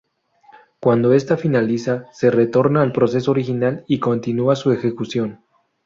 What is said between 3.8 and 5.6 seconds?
y continúa su ejecución.